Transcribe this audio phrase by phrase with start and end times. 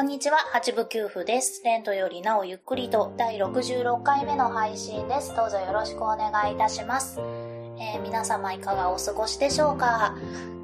[0.00, 1.60] こんにちは、八部九夫です。
[1.62, 5.36] レントよりなおゆっくりと第66回目の配信です。
[5.36, 7.20] どうぞよろしくお願いいたします。
[7.20, 10.16] えー、皆様いかがお過ごしでしょうか？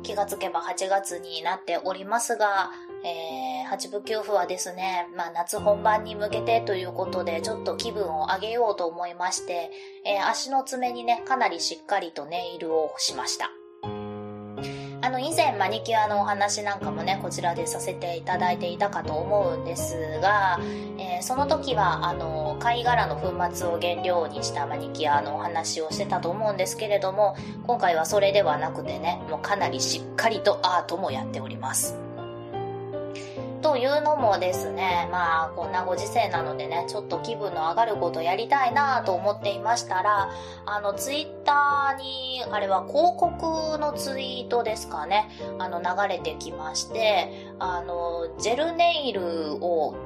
[0.02, 2.70] 気がつけば8月になっておりますが、
[3.04, 9.70] えー、八部九夫はですね、まあ、夏本番に向けてということで、ちょっと気分を上げようと思いまして、
[10.06, 13.50] えー、足の爪にね、かなりしっかりとネイルをしました。
[15.06, 20.58] あの、以前マニキュアのお話なんかもね、こちらでさせていただいていたかと思うんですが、
[20.98, 27.36] えー、その時は、あの、貝殻の粉末を原料にしたマニキュアのお話をしてたと思うんですけれども、
[27.68, 32.05] 今回はそれではなくてね、もうかなりしっかりとアートもやっております。
[33.66, 40.30] というのもですね、まあ、こんなご時世なのでね、ちょっと気分の上がることやりたいなと思っていましたら、
[40.66, 45.28] あの、ツイッターに、あれは広告のツイートですかね、
[45.58, 49.96] あの、流れてきまして、あの、ジェルネイルを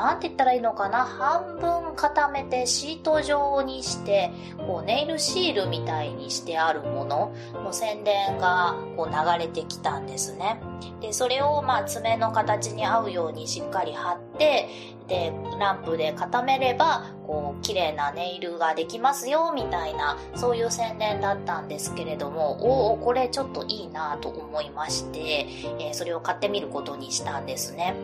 [0.00, 1.04] なんて言ったらいいのかな？
[1.04, 4.30] 半分固めてシート状にして
[4.66, 7.34] こうネイルシールみたいにしてあるもの。
[7.52, 10.60] の宣伝がこう流れてきたんですね。
[11.00, 14.68] でそれをまあ爪の形に合うようにしっかり貼って
[15.08, 25.46] でランプで固めればこう綺麗なネイルができますよみたいなそういう宣伝だったんですけれどもおおこれちょっといいなと思いまして、
[25.80, 27.94] えー、それを買ってみることにしたんですね。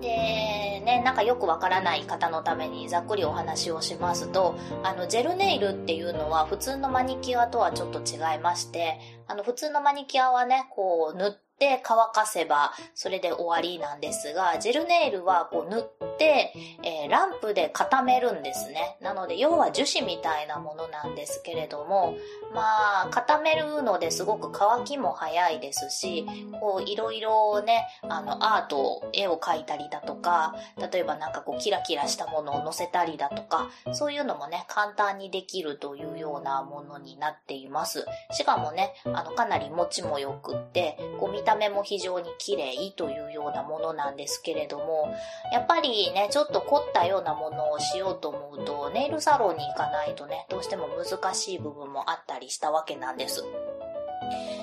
[0.00, 11.49] でね、なんかよくわからない方のためにざっくりお話をしますと、あの、ジェルネイルっていうのは普通のマニキュアとはちょっと違いまして、あの、普通のマニキュアはね、こう、塗って
[11.82, 18.96] 乾かせば、それで終わりなんですが、ジェルネイルはこう塗って、えー、ランプで固めるんですね。
[19.00, 22.16] なので、要は樹脂みたいなものなんですけれども、
[22.54, 26.26] まあ、固めるのですごく乾きも早いですし、
[26.60, 30.54] こう、いろいろね、あの、アート、絵を描いたりだとか、
[30.92, 38.06] 例えばなんかこう、キラキラしたものを載せたりだとか、そういうのもね、簡単にできるというようなものになっています。
[38.32, 45.12] しかもね、あの、かなり持ちも良くって、こう、見たた目も非常に綺麗というようなものなんですけれども、
[45.52, 53.44] やっぱりね、ちょっと凝ったようなものをしようと思うと、ネイルサロンに行かないとね、どうしても難しい部分もあったりしたわけなんです。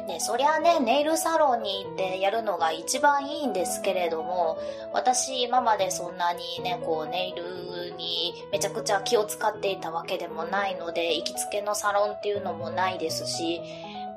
[0.08, 4.58] で、そりゃね、ネイルサロンに行ってやるのが一番いいんですけれども、
[4.94, 13.62] 私今までそんなにね、こうネイルにめちゃくちゃ気を使っていたわけでもないので、行きつけのサロンっていうのもないですし、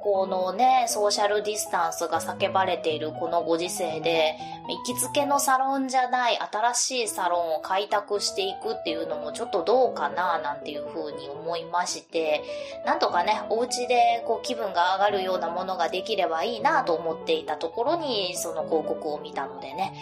[0.02, 4.34] このね、ソーシャルディスタンスが叫ばれているこのご時世で、
[4.86, 12.42] 行きつけのサロンじゃない新しいサロンを開拓していくっていうのもちょっとどうかななんていうふうに思いまして、
[12.86, 19.92] なんとかね、お家でこう気分が上がるようなものができればいいなと思っていたところに、その広告を見たのでね、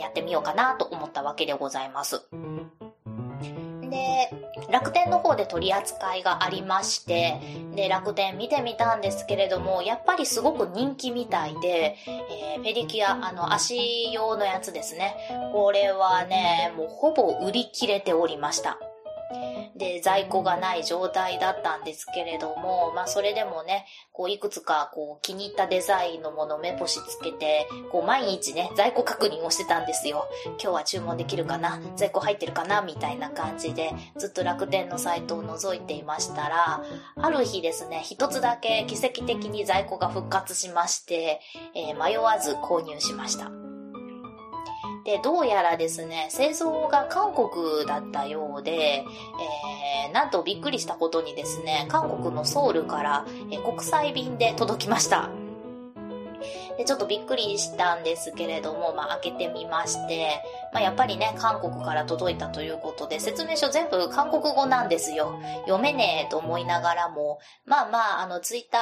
[0.00, 2.22] やってみようかなと思ったわけでございます。
[3.96, 4.30] で、
[4.70, 7.40] 楽天の方で取り扱いがありまして、
[7.74, 15.16] で、楽天見てみたんですけれども、やっぱりすごく人気みたいで、えー、ペディキュア、あの、足用のやつですね。
[15.52, 18.78] これはね、もうほぼ売り切れておりました。
[19.76, 30.26] で、在庫がない状態だったんですけれども、まあそれでもね、こういくつかこう気に入ったデザインのものを目星つけて、こう毎日ね、在庫確認をしてたんですよ。
[30.46, 31.78] 今日は注文できるかな？
[31.94, 32.80] 在庫入ってるかな？
[32.80, 36.82] みたいな感じで、ずっと楽天のサイトを覗いていましたら、
[37.20, 41.40] ある日ですね、一つだけ奇跡的に在庫が復活しまして、
[41.74, 43.65] えー、迷わず購入しました。
[45.06, 49.04] で、どうやらですね、製造が韓国だったようで、
[50.04, 55.30] えー、なんとびっくりしたことにですね、韓国のソウルから、え国際便で届きました。
[56.76, 60.42] で、ちょっとびっくりしたんですけれども、まあ、開けてみまして、
[60.72, 65.40] まあ、やっぱりね、韓国から届いたということで、説明書全部韓国語なんですよ。
[65.66, 68.78] 読めねえと思いながらも、まあまあ、あの、ツイッタ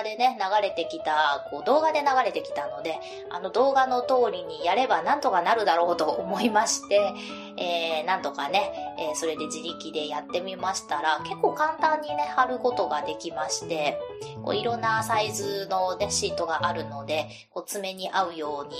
[0.00, 2.98] ーでね、流れてきた、こう、動画で流れてきたので、
[3.30, 7.12] あの、動画の通りにやればなんとかなるだろうと思いまして、
[7.56, 13.98] えー、なんとかね、えー、それで自力でやってみましたら、結構簡単にね、貼ることができまして、
[14.44, 18.74] こういろんなサイズのね、シートがあるのので、こう爪に合うように、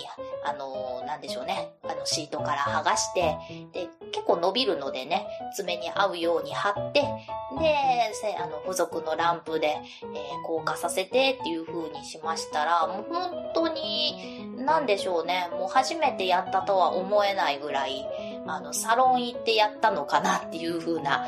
[0.44, 3.36] あのー、なんでしょうね、あのシートから剥がして、
[3.72, 7.02] で、結構伸びるのでね、爪に合うように貼って、
[7.58, 18.06] で、あの、付属のランプで、えー、硬化させてっていう風にしましたら、もう本当に、なんでしょうね、もう初めてやったとは思えないぐらい、
[18.46, 21.26] あの、サロン行ってやったのかなっていう風な、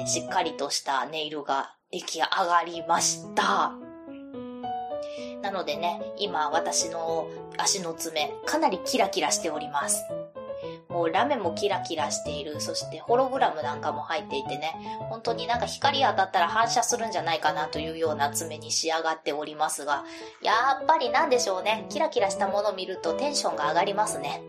[0.00, 3.81] えー、しっかりとしたネイルが出来上がりました。
[5.42, 7.28] なのでね、今私の
[7.58, 10.04] 足の爪、かなりキラキラしております。
[10.88, 12.60] もうラメもキラキラしている。
[12.60, 14.72] そしてホログラムなんかも入っていてね、
[15.08, 20.04] 本当になんか光当たったら反射するんじゃないかなというような爪に仕上がっておりますが、
[20.42, 21.86] やっぱりなんでしょうね。
[21.88, 24.42] キラキラしたもの見るとテンションが上がりますね。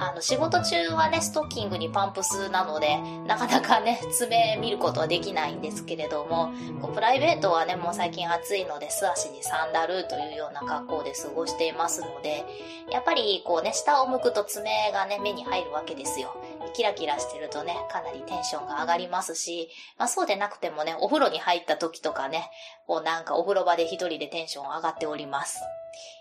[0.00, 6.50] あの、仕事中はね、ストッキングにパンプスなので、なかなかね、爪見ることはできないんですけれども、
[6.80, 12.44] こうプライベートはね、もう最近暑いので、素足にサンダルというような格好で過ごしていますので、
[12.90, 16.34] やっぱりこうね、下を向くと爪がね、目に入るわけですよ。
[16.74, 22.50] キラキラしてるとね、かなりテンションが上がりますし、まあそうでなくてもね、お風呂に入った時とかね、
[22.86, 25.60] こうなんかお風呂場で一人でテンション上がっております。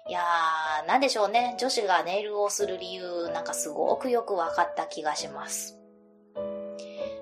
[0.07, 1.55] いやー、なんでしょうね。
[1.59, 5.77] 女子がネイルをする理由、なんかすごくよくわかった気がします。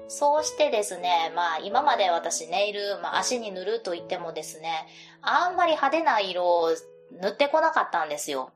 [0.10, 4.88] そうしてですね、まあ今まで私ネイル、まあ足に塗ると言ってもですね、
[5.22, 6.70] あんまり派手な色を
[7.20, 8.52] 塗ってこなかったんですよ。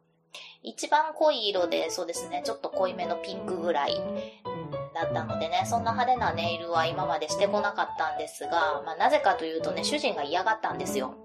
[0.64, 4.00] 一番濃い色で、そうですね、ちょっと濃いめのピンクぐらい
[5.02, 11.16] だったのでね、そんな派手なネイルは今までしてこなかったんですが、まあなぜかというとね、主人が嫌がったんですよ。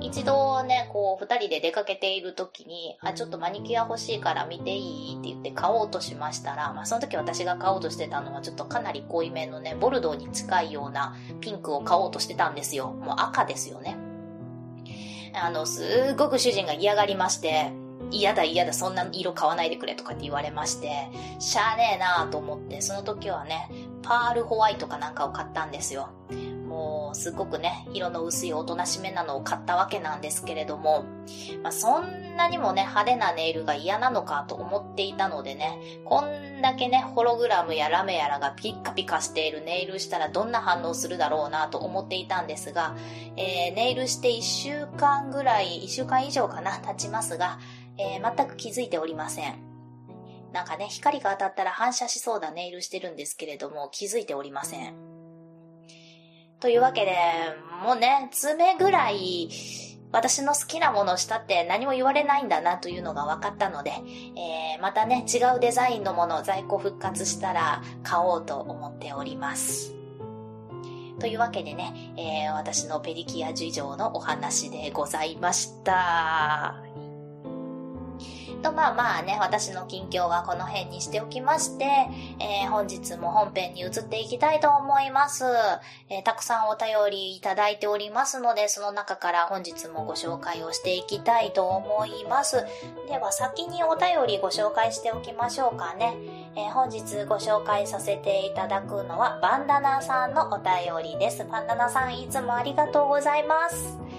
[0.00, 12.92] 一度ね、こう、二人で出かけている時に、あ、ちょっとマニキュア欲しいから見ていいって言って買おうとしましたら、まあその時私が買おうとしてたのはちょっとかなり濃いめのね、ボルドーに近いようなピンクを買おうとしてたんですよ。
[12.92, 13.98] もう赤ですよね。
[15.34, 17.72] あの、すっごく主人が嫌がりまして、
[18.10, 21.08] 嫌だ嫌だ、そんな色買わないでくれとかって言われまして、
[21.38, 23.70] しゃあねえなと思って、その時はね、
[24.02, 26.10] パールホワイトかなんかを買ったんですよ。
[26.70, 31.04] もうすごくね、色の薄いおとなしめなのを買ったわけなんですけれども、
[31.64, 42.94] まあ、そんなにもね、派手なネイルが嫌なのかと思っていたのでね、こんだけね、ホログラムやラメやらがピッカピカしているネイルしたらどんな反応するだろうなと思っていたんですが、
[43.36, 47.58] えー、ネイルして1週間ぐらい、1週間以上かな、経ちますが、
[48.00, 49.70] えー、全く気づいておりません。
[50.52, 54.94] なんかね、光が当たったら反射しそうなネイルしてるんですけれども、気づいておりません。
[56.58, 57.16] というわけで、
[57.84, 59.48] もうね、爪ぐらい、
[60.12, 69.94] 私の好きなものをしたって何も言われないんだなというのが分かったので、えー、またね、違うデザインのもの、在庫復活したら買おうと思っております。
[71.20, 76.89] というわけでね、えー、私のペディキア事情のお話でございました。
[78.60, 81.84] と、まあまあね、私の近況はこの辺にしておきまして、
[82.38, 85.44] えー、本日も本編に移っていきたいと思います。
[86.08, 92.64] えー、たくさんお便りいただいておりますので、その中から本日もご紹介をしていきたいと思います。
[93.08, 96.14] では先にお便りご紹介しておきましょうかね。
[96.56, 101.44] えー、本日ご紹介させていただくのは、バンダナさんのお便りです。
[101.44, 104.09] バンダナさんいつもありがとうございます。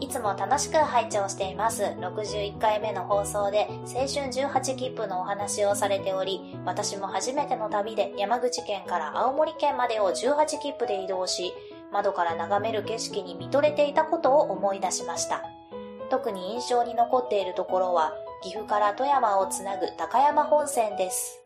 [0.00, 1.82] いつも楽しく拝聴しています。
[1.82, 11.52] 61回目の放送で青春18切符のお話をされており、私も初めての旅で山口県から青森県までを18切符で移動し、
[11.92, 15.42] 窓から眺める景色に見とれていたことを思い出しました。
[16.10, 18.12] 特に印象に残っているところは、
[18.42, 21.40] 岐阜から富山をつなぐ高山本線です。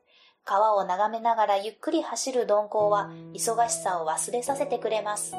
[0.44, 5.34] 川を眺めながらゆっくり走る鈍行は、忙しさを忘れさせてくれます。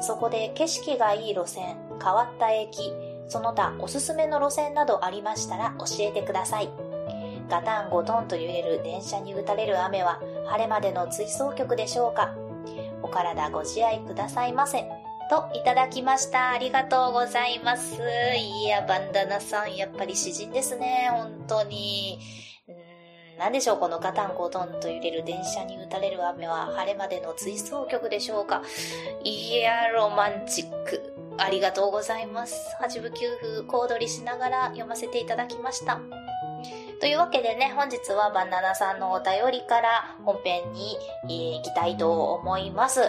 [0.00, 2.92] そこで景色がいい路線、変わった駅、
[3.28, 6.70] その他おすすめの路線などありましたら教えてください。
[7.48, 12.34] ガタンゴトンと揺れる電車に打たれる雨は晴れまでの追走曲でしょうか
[13.02, 14.84] お体ご自愛くださいませ。
[15.28, 16.50] といただきました。
[16.50, 18.00] ありがとうございます。
[18.36, 21.08] いや、バンダナさん、やっぱり詩人ですね。
[21.10, 22.18] 本当に。
[23.38, 28.62] 何でしょうこのガタンゴトンと揺れる電車に打たれる雨は晴れまでの追走曲でしょうか
[29.24, 31.15] いや、ロマンチック。
[31.38, 32.76] ありがとうございます。
[32.80, 36.00] 八部九風小躍りしながら読ませていただきました。
[37.00, 43.00] というわけでね、本日はバナナさんのお便りから本編に、えー、行きたいと思います。
[43.00, 43.04] え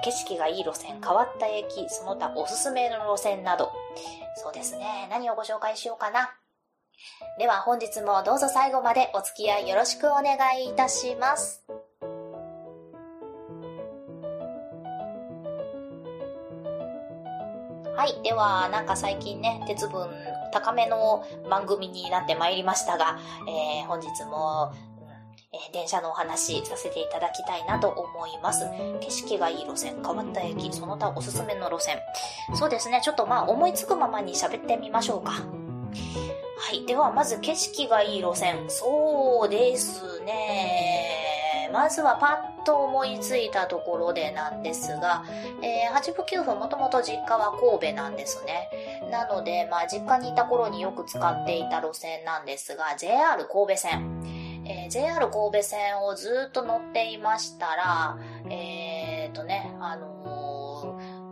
[0.00, 3.72] ー、景色がいい路線、変わった駅、その他おすすめの路線など。
[4.36, 6.34] そうですね、何をご紹介しようかな。
[7.38, 11.64] では本日もどうぞ最後までお付き合いよろしくお願いいたします。
[17.98, 18.22] はい。
[18.22, 20.08] では、なんか最近ね、鉄分
[20.52, 24.72] 高めの番組になってまいりましたが、えー、本日も、
[25.52, 28.66] えー、電車のお話させていただきたいなと思います。
[29.00, 31.98] 景色がいい路線、変わった駅、その他おすすめの路線。
[32.54, 35.32] そうですね、ちょっとまあ思いつくままに喋ってみましょうか。
[35.32, 35.40] は
[36.72, 36.86] い。
[36.86, 38.64] では、まず景色がいい路線。
[38.68, 41.68] そうですね。
[41.72, 45.24] まずはパッと思いついたところでなんですが、
[45.62, 49.08] えー、8分9分もともと実家は神戸なんですね。
[49.10, 54.22] なので、まあ実家にいた頃によく使っていた路線なんですが、JR 神戸線。
[54.66, 58.18] えー、JR 神戸線をずっと乗っていましたら、
[58.50, 58.77] えーとね、あのー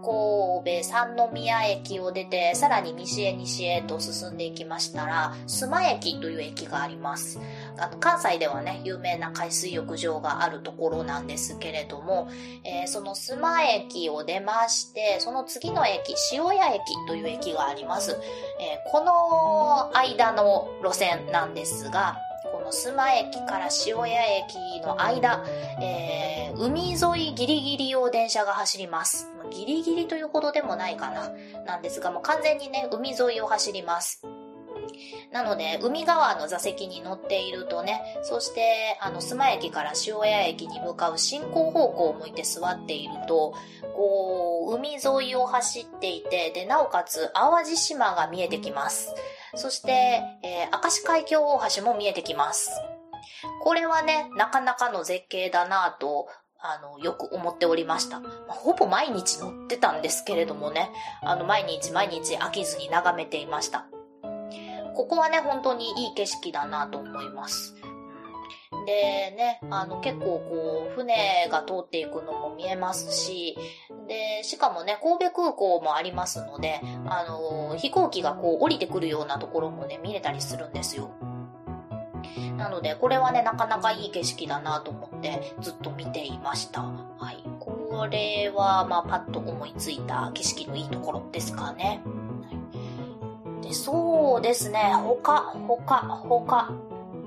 [0.07, 7.41] 神戸三宮駅を出て、さらに西へ西へと進んでいきましたら、須磨駅という駅があります。
[7.77, 12.29] あの関西ではね、有名な海水浴場があるところなんですけれども、
[12.63, 18.13] えー、その須磨駅を出まして、その次の駅、塩谷駅という駅があります。
[18.61, 22.17] えー、この間の路線なんですが、
[22.53, 25.45] この須磨駅から塩谷駅の間、
[25.83, 29.36] えー、海沿いギリギリを電車が走ります。
[29.51, 31.31] ギリギリというほどでもないかな。
[31.65, 34.27] なんですが、もう完全にね、海沿いを走ります。
[35.33, 43.55] なので、海側の座席に乗っているとね、そして、あの、須磨駅から塩谷駅に向かう進行方向を向いて座っていると、
[43.95, 49.15] こう、海沿いを走っていて、で、なおかつ、淡路島が見えてきます。
[49.55, 52.71] そして、えー、明石海峡大橋も見えてきます。
[53.63, 58.21] これはね、なかなかの絶景だなぁとあの、よく思っておりました。
[58.21, 60.91] まあほぼ毎日乗ってたんですけれどもね、
[61.23, 63.87] あの、毎日毎日飽きずに眺めていました。
[64.95, 67.75] ここはね、本当にいい景色だなと思います。
[68.87, 73.57] でね、あの結構こう、船が通っていくのも見えますし、
[74.09, 81.11] で、しかもね、神戸空港もありますので、あの、飛行機がこう降りてくるようなところもね、見れたりするんですよ。
[82.57, 86.83] なので、これはね、なかなかいい景色だなと思ってずっと見ていました。
[86.83, 87.45] はい。
[87.61, 92.01] これは、まあ、パッと思いついた景色のいいところですかね。
[93.63, 95.97] でそうですね、他、他、
[96.29, 96.71] 他。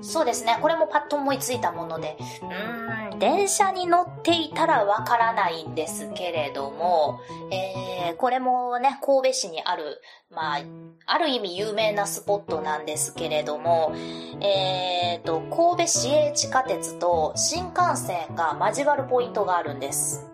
[0.02, 7.20] そうですね、これもパッと思いついたもので、うーん、電車に乗っていたらわからないんですけれども、
[7.52, 10.00] えー、これもね、神戸市にある
[10.32, 10.60] まあ、
[11.06, 13.92] ある意味有名なスポットなんですけれども、
[14.40, 20.30] え、ー、と、神戸市営地下鉄と新幹線が交わるポイントがあるんです。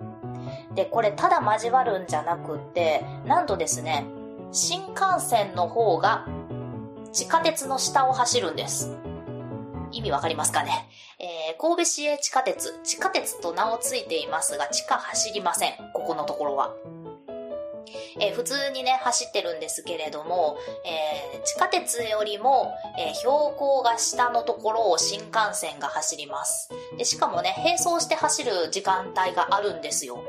[0.75, 4.05] で、これただ交わるんじゃなくって、なんとですね、
[4.53, 6.27] 新幹線の方が
[7.11, 8.95] 地下鉄の下を走るんです。
[9.93, 11.29] 意味わかりますかね、えー、
[11.59, 15.73] 神戸市営地下鉄、地下鉄と名を付いていますが、地下走りません。
[15.95, 16.75] ここのところは。
[18.19, 26.71] えー、普通にね、走ってるんですけれども、えー、地下鉄よりも、えー、標高が下のところを新幹線が走ります。
[26.99, 30.23] で、しかもね、並走して走る時間帯があるんですよ。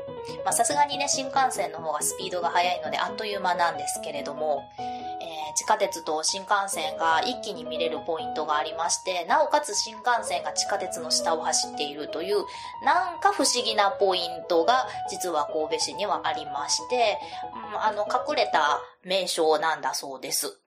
[0.44, 12.44] まあ、さすがにね、新幹線の方がスピードが速いのであっという間なんですけれども、えー、地下鉄と新幹線が一気に見れるポイントがありまして、なおかつ新幹線が地下鉄の下を走っているという、
[12.84, 17.18] なんか不思議なポイントが実は神戸市にはありまして、
[17.72, 20.60] うん、あの、隠れた名称なんだそうです。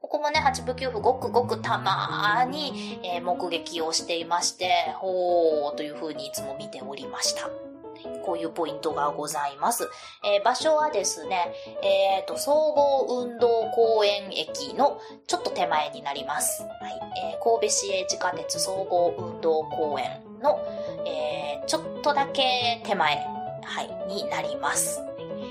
[0.00, 7.67] ここもね、8部9部ごくごくたまーに、えー、目撃をしていまして、ほーという風にいつも見ておりました。
[8.24, 9.88] こういうポイントがございます。
[10.24, 11.52] えー、場所はですね、
[11.82, 16.62] えっ、ー、と、総合運動公園駅のちょっと手前になります。
[16.62, 17.00] はい。
[17.34, 20.60] えー、神戸市営地下鉄総合運動公園の、
[21.06, 23.16] え、ちょっとだけ手前、
[23.62, 25.02] はい、になります。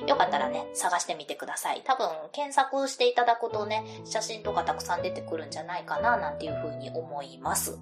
[0.07, 1.81] よかったらね、探してみてください。
[1.85, 7.79] 多分、検索していただくとね、写真とかたくさん出てくるんじゃないかな、なんていうふうに思います。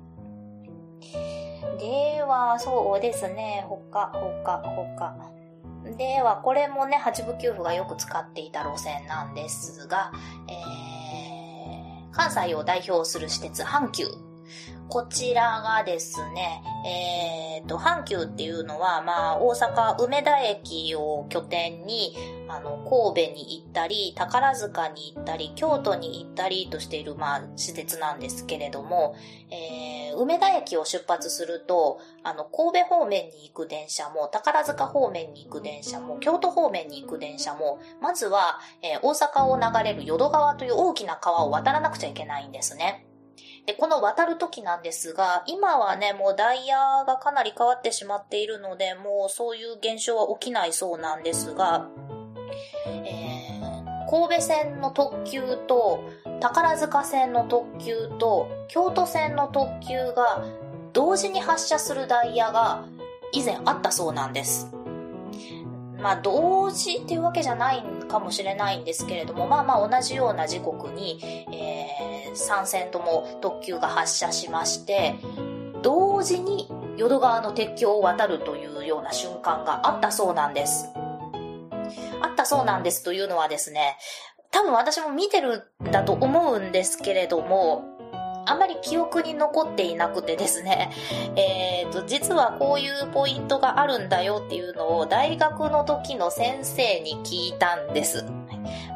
[1.79, 3.65] では、そうですね。
[3.67, 5.15] 他、他、他。
[5.97, 10.11] では、これもね、八部九部がよく使っていた路線なんですが、
[10.47, 14.05] えー、関西を代表する私鉄、阪急
[14.89, 22.15] こちらがですね、えっ、ー、と、阪急っていうのは、まあ、大阪梅田駅を拠点に、
[22.47, 29.15] あの、神戸に行ったり、宝塚に行ったり、京都に行ったりとしている、まあ、施設なんですけれども、
[29.49, 43.05] えー、梅田駅を出発すると、あの、神戸方面に行く電車も、宝塚方面に行く電車も、京都方面に行く電車も、まずは、えー、大阪を流れる淀川という大きな川を渡らなくちゃいけないんですね。
[43.65, 51.87] で、この渡る時なんですが、今はね、もうダイヤがかなり変わってしまっているので、もうそういう現象は起きないそうなんですが、
[52.87, 53.45] え
[54.09, 56.03] 神戸線の特急と
[56.39, 60.43] 宝塚線の特急と京都線の特急が
[60.93, 62.85] 同時に発車するダイヤが
[63.31, 64.71] 以前あったそうなんです。
[65.99, 71.19] まあ同時っていうわけじゃないかもしれないんですけれども、まあまあ同じような時刻に、
[71.51, 75.15] えー、3線とも特急が発車しまして、
[75.81, 80.89] 同時に淀川の鉄橋を渡るというような瞬間があったそうなんです。
[82.21, 83.97] あったそうなんですというのはですね、
[84.51, 87.83] 多分私も見てるんだと思うんですけれども、
[88.47, 90.91] あまり記憶に残っていなくてですね、
[91.35, 98.23] えっ、ー、と、実はこういうポイントがあるんだよっていうのを大学の時の先生に聞いたんです。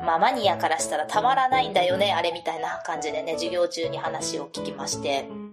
[0.06, 5.49] まあ、マニアからしたらたまらないんだよね、あれみたいな感じでね、授業中に話を聞きまして。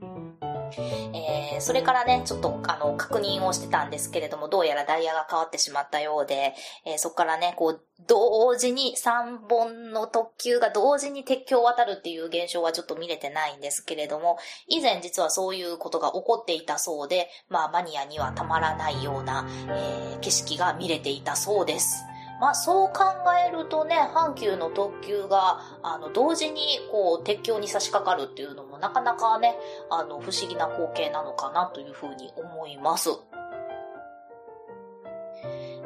[0.78, 6.54] えー、それからね、ちょっと、あの、確認をしてたんですけれども、どうやらダイヤが変わってしまったようで、
[6.84, 22.04] えー、そこからね、こう、同時に3本の特急が同時に鉄橋を渡るっていう現象はちょっと見れてないんですけれども、以前実はそういうことが起こっていたそうで、まあ、マニアにはたまらないような、えー、景色が見れていたそうです。
[22.40, 23.04] まあそう考
[23.46, 29.56] えるとね、阪急の特急が、あの、同時にこう、鉄橋に差し掛かるっていうのもなかなかね、
[29.90, 33.10] あの、不思議な光景なのかなというふうに思います。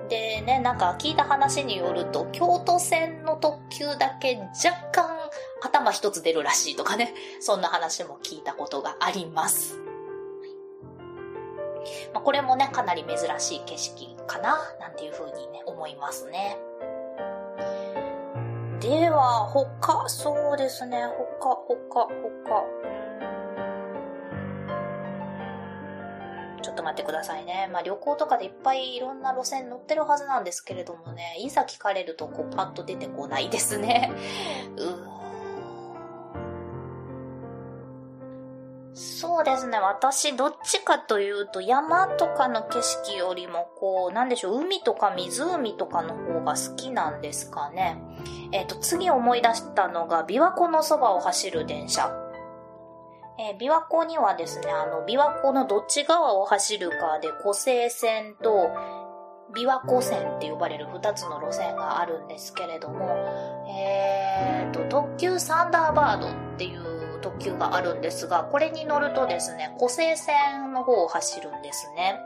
[0.08, 5.08] でね、なんか聞いた話によると、京都線の特急だけ若干
[5.62, 9.89] 頭一つ出るらしいとかね、そんな話も聞いたことがあります。
[12.12, 16.56] まあ、これもね、かなり珍しい景色かな、なんていう風にね、思いますね。
[18.80, 21.04] では、他、そうですね、
[21.38, 22.90] 他、他、他。
[26.62, 27.68] ちょっと待ってくださいね。
[27.72, 34.12] まあ旅行とかでいっぱいいろんな路線乗ってるはずなんですけれどもね、いざ聞かれるとこうパッと出てこないですね。
[34.76, 35.19] う
[39.30, 39.78] そうですね。
[39.78, 48.02] 私、どっちかというと、山とかの景色よりも、こう、なんでしょう、海とか湖とかの方が好きなんですかね。
[48.50, 52.12] えっ、ー、と、次思い出したのが、琵琶湖のそばを走る電車。
[53.38, 58.72] えー、琵琶湖にはですね、あの、琵琶湖のどっち側を走るかで、湖西線と、
[59.54, 63.08] 琵琶湖線って呼ばれる2つの路線があるんですけれども、
[63.68, 72.18] えーと、特急サンダーバードっていう特急があるんですが、これに乗るとですね、湖西線の方を走るんですね。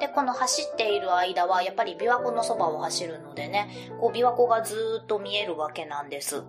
[0.00, 3.68] で、この走っている間は、やっぱり琵琶湖のそばを走るのでね、
[4.00, 6.42] こう琵琶湖がずっと見えるわけなんです。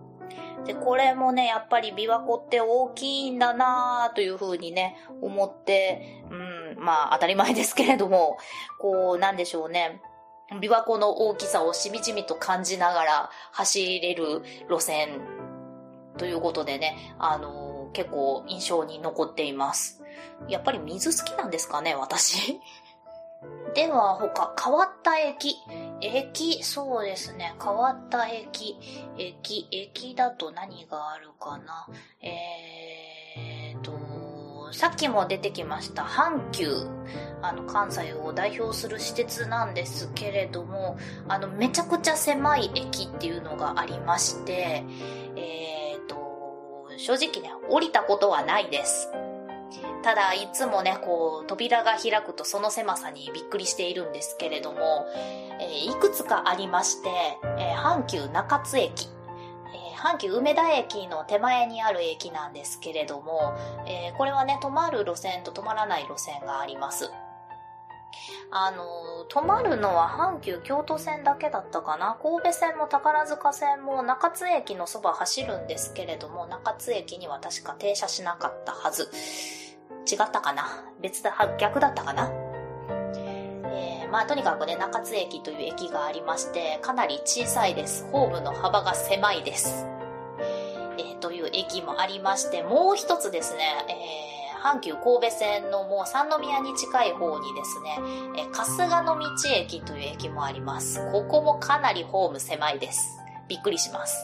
[0.65, 8.37] で、これもね、やっぱり琵琶湖って大きいんだなというふうにね、思って、うん、まあ当たり前ですけれども、
[8.79, 10.01] こう、なんでしょうね。
[10.51, 15.21] 琵琶湖の大きさをしみじみと感じながら走れる路線
[16.17, 20.03] ということでね、あのー、結構印象に残っています。
[20.47, 22.59] やっぱり水好きなんですかね、私？
[23.75, 25.55] では他、変わった駅。
[26.01, 27.55] 駅、そうですね。
[27.63, 28.77] 変わった駅。
[29.17, 31.87] 駅、駅だと何があるかな？
[32.21, 36.87] えーと、さっきも出てきました、阪急。
[37.41, 44.83] あの、関西を代表する施設なんですけれども、あの、めちゃくちゃ狭い駅っていうのがありまして、
[45.35, 45.73] えー
[46.95, 49.09] 正直ね、降りたことはないです。
[50.01, 55.05] ただ、いつもね、こう、扉が開くとその狭さにびっくりしているんですけれども、
[55.59, 57.09] えー、いくつかありまして、
[57.57, 59.07] えー、阪急中津駅、
[59.73, 63.53] えー、阪急梅田駅の手前にある駅なんですけれども、
[63.87, 67.11] えこれはね、止まる路線と止まらない路線があります。
[68.51, 72.17] あの、止まるのは阪急京都線だけだったかな。
[72.21, 79.09] 神戸線も宝塚線も中津駅のそば走るんですけれども、中津駅には確か停車しなかったはず。
[80.11, 82.31] 違ったかな別だ、逆だったかな
[83.65, 88.07] え、まあとにかくね、中津駅という駅がありまして、かなり小さいです。
[88.11, 89.87] ホームの幅が狭いです。
[90.97, 97.99] えー、という駅もありまして、もう一つですね、えー阪急神戸線のもう三宮に近い方にですね、
[98.37, 101.05] え春日の道駅という駅もあります。
[101.11, 103.19] ここもかなりホーム狭いです。
[103.49, 104.15] びっくりします。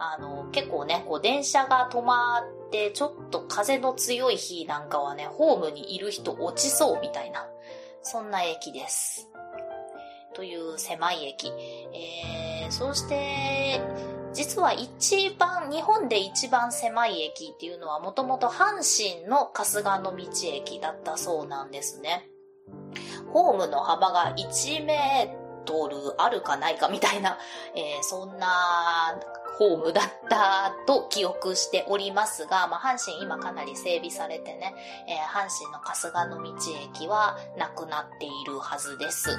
[0.00, 7.46] あの、結構ね、こう電車が止まって、ちょっと風の強い日なんかはね、ホームにいる人落ちそうみたいな、
[8.02, 9.28] そんな駅です。
[10.34, 11.52] という狭い駅。
[11.92, 13.80] えー、そして、
[14.38, 22.30] 実は一番、日本で一番狭い駅っていうのはもともと阪神の春日の道駅だったそうなんですね。
[23.32, 27.36] ホームの幅が1メー通るあるかないかみたいな、
[27.74, 29.18] えー、そんな
[29.58, 34.72] ホームだったと記憶しておりますが、まあ、阪神今かなり整備されてね、
[35.08, 36.54] えー、阪神の春日の道
[36.96, 39.36] 駅はなくなっているはずです。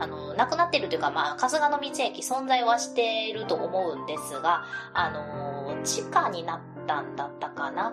[0.00, 7.92] あの、なくなってるというか、まあ、春日の道駅存在はしていると思うんですが、あの、地下になったんだったかな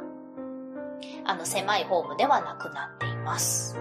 [1.25, 3.77] あの、狭いホームではなくなっています。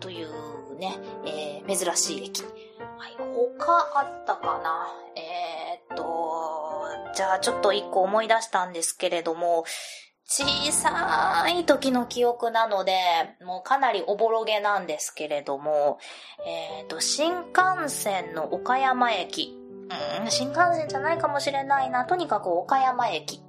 [0.00, 2.42] というね、えー、珍しい駅。
[2.42, 9.64] はい、他あったかなえー、っと、じゃあちょっと一個思い出したんですけれども、
[10.34, 12.94] 小さい時の記憶なので、
[13.44, 15.98] もうかなりおぼろげなんですけれども、
[16.46, 19.58] えっ、と、新幹線の岡山駅。
[20.22, 22.06] うん、新幹線じゃないかもしれないな。
[22.06, 23.42] とにかく岡山駅。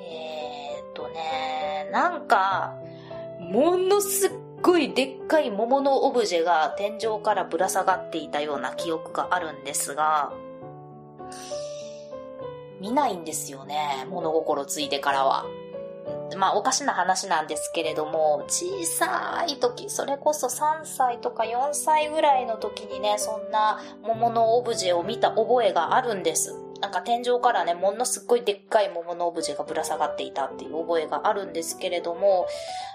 [0.00, 2.74] えっ、とね、なんか、
[3.40, 4.30] ものすっ
[4.62, 10.32] ごいでっかい桃のオブジェが天井からぶら下がっていたような記憶があるんですが、
[12.80, 15.44] 見ないんですよね、物心ついてからは。
[16.36, 26.54] まあおかしな話なんですけれども、小さい時、それこそ3歳とか4歳ぐらいの時にね、そんな桃のオブジェを見た覚えがあるんです。
[26.80, 32.46] なんか天井からね、ものすっごいでっかい桃のオブジェがぶら下がっていたっていう覚えがあるんですけれども、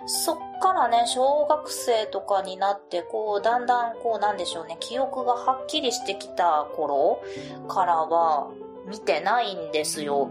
[0.05, 7.23] そっからね、小学生とかになって、こう、だんだんこう、なんでしょうね、記憶がはっきりしてきた頃
[7.67, 8.51] からは、
[8.85, 10.29] 見てないんですよ。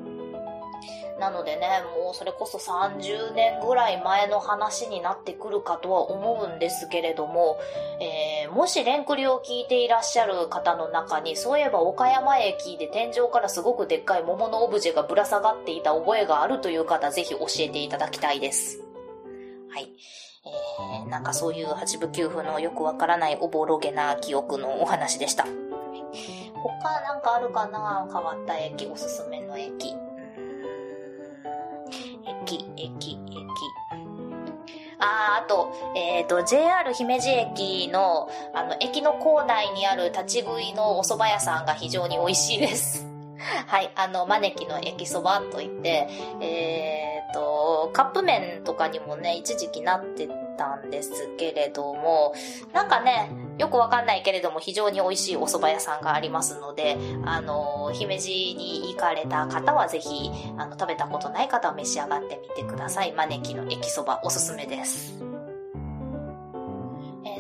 [1.18, 7.59] なのでね、もうそれこそ30年ぐらい前の話になってくるかとは思うんですけれども、
[8.00, 18.85] えー、もしレンクリを聞いていらっしゃる方の中に、そういえば岡山駅で天井からすごくでっかい桃のオブジェがぶら下がっていた覚えがあるという方、ぜひ教えていただきたいです。
[19.70, 19.88] はい。
[20.46, 25.44] えー、なんかそういう八部九夫のよくわからないおぼろげな記憶のお話でした。
[26.54, 28.09] 他なんかあるかな？
[28.12, 29.94] 変わった駅、おすすめの駅。
[32.78, 33.18] 駅、駅、
[35.00, 43.06] あー、あと、えっ、ー、と、JR 姫路駅の、あの、駅の構内にある立ち食いのお蕎麦屋さんが非常に美味しいです。
[43.66, 46.08] はい、あの、招きの駅そばといって、
[46.40, 52.34] え、ー、と、カップ麺とかにもね、一時期なってたんですけれども、
[52.72, 63.12] なんかね、よくわかんないけれども非常に美味しいお蕎麦屋さんがありますので、あの、姫路に行かれた方はぜひ、あの、食べたことない方は召し上がってみてください。
[63.12, 65.27] 招きの駅そばおすすめです。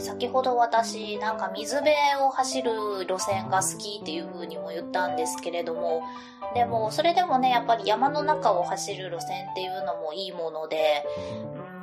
[0.00, 2.70] 先ほど私なんか水辺を走る
[3.06, 6.02] 路線が好きっていう風にも言ったんですけれども
[6.54, 11.04] でもそれでもねやっぱり山の中を走る路線っていうのもいいもので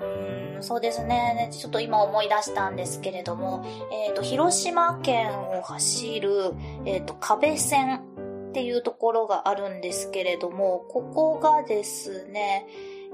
[0.02, 1.50] うんそうですね。
[1.52, 6.54] ちょっと今思い出したんですけれども、え、ー、と、広島県を走る、
[6.86, 7.98] えっ、ー、と、壁線
[8.50, 12.66] っていうところがあるんですけれども、ここがですね、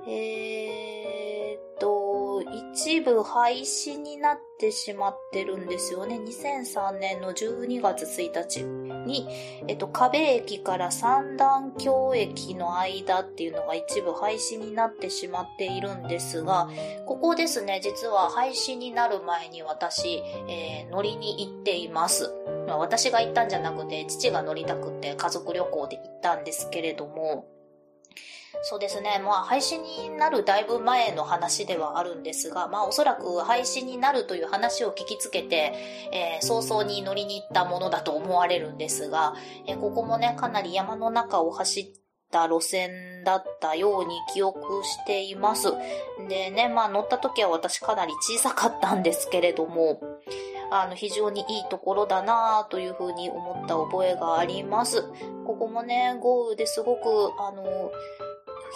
[0.08, 2.11] えっ、と、
[2.43, 6.19] 一部廃止になってしまってるんですよね。
[6.19, 9.27] 2003年の12月1日に、
[9.67, 16.69] えっと、壁駅から三段橋駅の間っていうのが一部廃止になってしまっているんですが、
[17.06, 22.34] ここですね、実は廃止になる前に私、えー、乗りに行っています。
[22.67, 27.45] まあ、私が行ったんじゃなくて、父が乗りたくて家族旅行で行ったんですけれども、
[28.64, 29.22] そうですね。
[29.24, 35.74] まあ、配信になるだいぶ前の話ではあるんですが、まあ、おそらく配信になるという話を聞きつけて、
[36.12, 39.34] えー、早々に乗りに行ったものだと思われるんですが、
[39.68, 41.86] えー、ここもね、かなり山の中を走っ
[42.30, 45.74] た路線だったように記憶しています。
[46.28, 50.02] でね、まあ、乗った時は私かなり小さかったんですけれども、
[50.74, 55.04] あの、非常にいいところだなというふうに思った覚えがあります。
[55.46, 57.92] ここもね、豪雨ですごく、あの、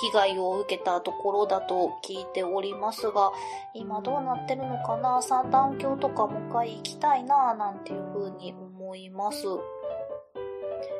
[0.02, 3.32] 被害を受けたところだと聞いておりますが、
[3.74, 5.22] 今どうなってるのかな？
[5.22, 9.46] 三段橋とかもう一回行きたいななんていう風に思います。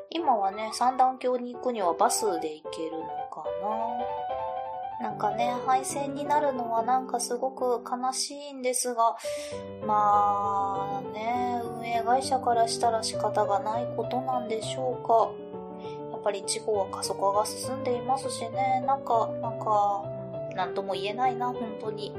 [0.10, 3.44] 今はね、三段橋に行くにはバスで行けるのか
[5.02, 5.10] な？
[5.10, 9.18] なんかね、廃線になるのはなんかすごく悲しいんですが、
[9.86, 15.30] まあね、運営会社からしたら仕方がないことなんでしょうか。
[16.26, 20.04] ぱり地方は過疎化が進んでいますしね、なんか、なんか、
[20.56, 22.12] 何とも言えないな、本当に。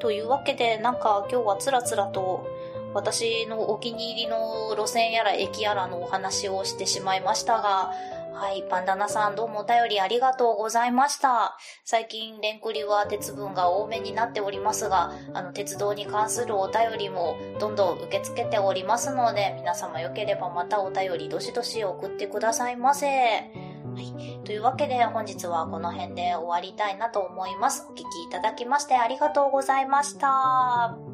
[0.00, 2.44] というわけで、なんか今日はつらつらと
[2.92, 7.92] 私のお気に入りの路線やら駅やらのお話をしてしまいましたが、
[8.34, 11.56] はい、パンダナさんどうもお便りありがとうございました。
[11.84, 23.06] 最近、レンクリは鉄分が多めになっておりますが、あの、鉄道に関するお便りもどんどん受け付けておりますので、皆様よければまたお便りどしどし送ってくださいませ。
[23.06, 24.40] はい。
[24.44, 27.86] というわけで本日はこの辺で終わりたいなと思います。
[27.88, 31.13] お聞きいただきましてありがとうございました。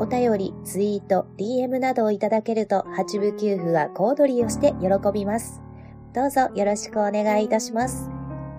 [0.00, 5.60] お便り、ツイート、DM などをいただけると、八部給付は小躍りをして喜びます。
[6.14, 8.08] どうぞよろしくお願いいたします。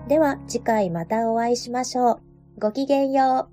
[0.06, 2.20] では、次回またお会いしましょう。
[2.60, 3.51] ごきげんよう。